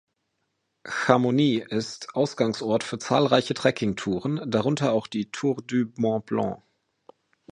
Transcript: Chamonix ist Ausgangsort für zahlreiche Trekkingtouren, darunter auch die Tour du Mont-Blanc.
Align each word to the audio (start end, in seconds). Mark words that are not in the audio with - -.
Chamonix 0.83 1.57
ist 1.69 2.15
Ausgangsort 2.15 2.83
für 2.83 2.97
zahlreiche 2.97 3.53
Trekkingtouren, 3.53 4.41
darunter 4.49 4.93
auch 4.93 5.05
die 5.05 5.29
Tour 5.29 5.57
du 5.61 5.91
Mont-Blanc. 5.95 6.63